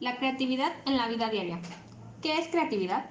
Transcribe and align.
La 0.00 0.16
creatividad 0.16 0.72
en 0.86 0.96
la 0.96 1.06
vida 1.06 1.30
diaria. 1.30 1.60
¿Qué 2.20 2.38
es 2.38 2.48
creatividad? 2.48 3.10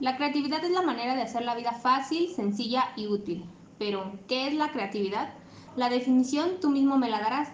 La 0.00 0.16
creatividad 0.16 0.64
es 0.64 0.72
la 0.72 0.82
manera 0.82 1.14
de 1.14 1.22
hacer 1.22 1.44
la 1.44 1.54
vida 1.54 1.72
fácil, 1.72 2.28
sencilla 2.34 2.92
y 2.96 3.06
útil. 3.06 3.44
Pero, 3.78 4.18
¿qué 4.26 4.48
es 4.48 4.54
la 4.54 4.72
creatividad? 4.72 5.32
La 5.76 5.88
definición 5.88 6.58
tú 6.60 6.70
mismo 6.70 6.98
me 6.98 7.08
la 7.08 7.20
darás. 7.20 7.50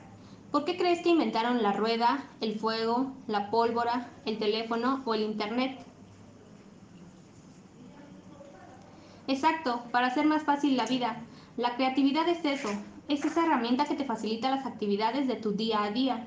¿Por 0.51 0.65
qué 0.65 0.79
crees 0.79 1.03
que 1.03 1.11
inventaron 1.11 1.63
la 1.63 1.73
rueda, 1.73 2.25
el 2.41 2.59
fuego, 2.59 3.13
la 3.27 3.51
pólvora, 3.51 4.11
el 4.25 4.39
teléfono 4.39 5.03
o 5.05 5.15
el 5.15 5.23
Internet? 5.23 5.85
Exacto, 9.27 9.83
para 9.91 10.07
hacer 10.07 10.25
más 10.25 10.43
fácil 10.43 10.77
la 10.77 10.87
vida. 10.87 11.23
La 11.59 11.77
creatividad 11.77 12.27
es 12.29 12.45
eso, 12.45 12.71
es 13.09 13.25
esa 13.25 13.45
herramienta 13.45 13.85
que 13.85 13.95
te 13.95 14.05
facilita 14.05 14.51
las 14.51 14.65
actividades 14.65 15.29
de 15.29 15.37
tu 15.37 15.53
día 15.53 15.83
a 15.83 15.91
día. 15.91 16.27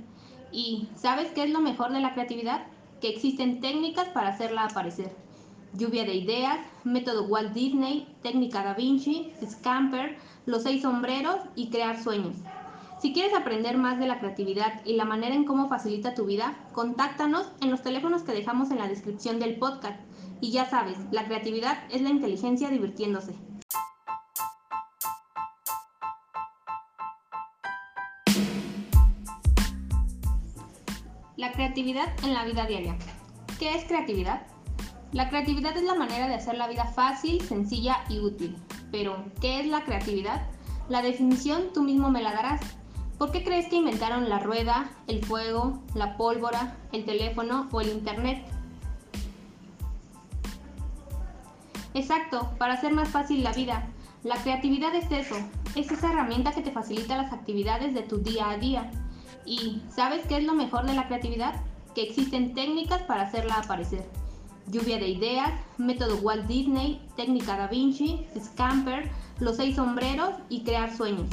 ¿Y 0.52 0.88
sabes 0.95 1.32
qué 1.32 1.43
es 1.43 1.50
lo 1.50 1.59
mejor 1.59 1.91
de 1.91 2.00
la 2.00 2.14
creatividad? 2.14 2.66
Que 3.01 3.10
existen 3.10 3.61
técnicas 3.61 4.07
para 4.10 4.29
hacerla 4.29 4.65
aparecer. 4.65 5.11
Lluvia 5.73 6.06
de 6.06 6.15
ideas, 6.15 6.60
método 6.83 7.25
Walt 7.25 7.54
Disney, 7.54 8.07
técnica 8.23 8.64
Da 8.64 8.73
Vinci, 8.73 9.32
Scamper, 9.46 10.18
los 10.46 10.64
seis 10.64 10.82
sombreros 10.82 11.37
y 11.56 11.70
crear 11.70 12.01
sueños. 12.01 12.37
Si 13.00 13.14
quieres 13.14 13.36
aprender 13.36 13.78
más 13.78 14.00
de 14.00 14.07
la 14.07 14.20
creatividad 14.20 14.83
y 14.83 14.93
la 14.93 15.06
manera 15.06 15.36
en 15.36 15.46
cómo 15.46 15.70
facilita 15.70 16.15
tu 16.15 16.25
vida, 16.25 16.57
contáctanos 16.73 17.48
en 17.61 17.70
los 17.70 17.84
teléfonos 17.84 18.23
que 18.23 18.32
dejamos 18.32 18.71
en 18.71 18.79
la 18.79 18.87
descripción 18.87 19.39
del 19.39 19.57
podcast. 19.57 20.00
Y 20.42 20.51
ya 20.51 20.68
sabes, 20.68 20.98
la 21.11 21.25
creatividad 21.25 21.78
es 21.92 22.01
la 22.01 22.09
inteligencia 22.09 22.70
divirtiéndose. 22.70 23.36
La 31.47 31.54
creatividad 31.54 32.09
en 32.25 32.33
la 32.33 32.44
vida 32.44 32.66
diaria. 32.66 32.97
¿Qué 33.58 33.73
es 33.73 33.86
creatividad? 33.86 34.42
La 35.14 35.30
creatividad 35.30 35.78
es 35.78 35.84
la 35.84 35.95
manera 35.95 36.28
de 36.28 36.36
hacer 36.36 36.58
la 36.58 36.67
vida 36.67 36.84
fácil, 36.84 37.42
sencilla 37.42 38.03
y 38.09 38.20
útil. 38.20 38.58
Pero, 38.92 39.23
¿qué 39.40 39.62
es 39.62 39.68
la 39.68 39.86
creatividad? 39.86 40.45
La 40.90 41.02
definición 41.02 41.72
tú 41.73 41.84
mismo 41.84 42.12
me 42.12 42.22
la 42.22 42.34
darás. 42.34 42.59
¿Por 43.18 43.31
qué 43.31 43.45
crees 43.45 43.70
que 43.70 43.78
inventaron 43.78 44.28
la 44.28 44.40
rueda, 44.40 44.90
el 45.08 45.23
fuego, 45.23 45.81
la 45.95 46.18
pólvora, 46.18 46.75
el 46.92 47.06
teléfono 47.06 47.70
o 47.72 47.80
el 47.80 47.92
Internet? 47.94 48.45
Exacto, 51.94 52.52
para 52.58 52.73
hacer 52.73 52.92
más 52.92 53.08
fácil 53.08 53.42
la 53.42 53.53
vida. 53.53 53.88
La 54.25 54.36
creatividad 54.36 54.94
es 54.94 55.09
eso, 55.12 55.38
es 55.78 55.90
esa 55.90 56.12
herramienta 56.12 56.52
que 56.52 56.62
te 56.62 56.72
facilita 56.72 57.16
las 57.16 57.31
actividades 57.31 57.94
de 57.94 58.02
tu 58.02 58.18
día 58.18 58.50
a 58.50 58.58
día. 58.58 58.92
¿Y 59.45 59.81
sabes 59.89 60.25
qué 60.28 60.38
es 60.38 60.44
lo 60.44 60.53
mejor 60.53 60.86
de 60.86 60.94
la 60.94 61.08
creatividad? 61.08 61.56
Que 61.95 62.03
existen 62.03 62.53
técnicas 62.53 63.02
para 63.03 63.23
hacerla 63.23 63.56
aparecer. 63.56 64.06
Lluvia 64.67 64.97
de 64.97 65.08
ideas, 65.08 65.52
método 65.78 66.17
Walt 66.17 66.45
Disney, 66.47 67.02
técnica 67.16 67.58
Da 67.58 67.67
Vinci, 67.67 68.25
Scamper, 68.38 69.09
los 69.39 69.56
seis 69.56 69.78
sombreros 69.78 70.34
y 70.50 70.64
crear 70.64 70.95
sueños. 70.95 71.28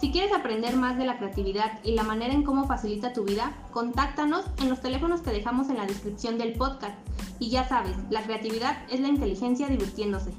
Si 0.00 0.10
quieres 0.10 0.32
aprender 0.32 0.76
más 0.76 0.98
de 0.98 1.04
la 1.04 1.16
creatividad 1.16 1.78
y 1.84 1.92
la 1.92 2.02
manera 2.02 2.34
en 2.34 2.42
cómo 2.42 2.66
facilita 2.66 3.12
tu 3.12 3.22
vida, 3.22 3.52
contáctanos 3.70 4.44
en 4.58 4.68
los 4.68 4.80
teléfonos 4.80 5.20
que 5.20 5.30
dejamos 5.30 5.68
en 5.68 5.76
la 5.76 5.86
descripción 5.86 6.38
del 6.38 6.54
podcast. 6.54 6.96
Y 7.38 7.50
ya 7.50 7.68
sabes, 7.68 7.96
la 8.10 8.22
creatividad 8.22 8.82
es 8.90 8.98
la 8.98 9.08
inteligencia 9.08 9.68
divirtiéndose. 9.68 10.32